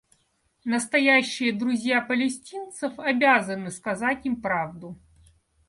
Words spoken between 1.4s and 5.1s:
друзья палестинцев обязаны сказать им правду.